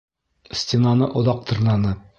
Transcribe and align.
Стенаны 0.61 1.11
оҙаҡ 1.23 1.47
тырнаны. 1.53 1.99